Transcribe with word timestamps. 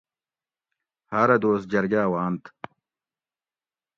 ہارہ 1.11 1.37
دوس 1.43 1.61
جرگاۤ 1.71 2.07
وانتھ 2.11 2.45